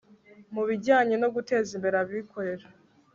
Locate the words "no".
1.21-1.27